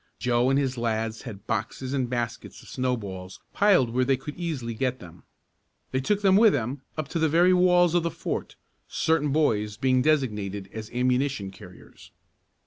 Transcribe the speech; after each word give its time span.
Joe 0.17 0.49
and 0.49 0.57
his 0.57 0.79
lads 0.79 1.21
had 1.29 1.45
boxes 1.45 1.93
and 1.93 2.09
baskets 2.09 2.63
of 2.63 2.69
snowballs 2.69 3.39
piled 3.53 3.91
where 3.91 4.03
they 4.03 4.17
could 4.17 4.35
easily 4.35 4.73
get 4.73 4.97
them. 4.97 5.21
They 5.91 5.99
took 6.01 6.23
them 6.23 6.37
with 6.37 6.53
them, 6.53 6.81
up 6.97 7.07
to 7.09 7.19
the 7.19 7.29
very 7.29 7.53
walls 7.53 7.93
of 7.93 8.01
the 8.01 8.09
fort, 8.09 8.55
certain 8.87 9.31
boys 9.31 9.77
being 9.77 10.01
designated 10.01 10.71
as 10.73 10.89
ammunition 10.89 11.51
carriers. 11.51 12.09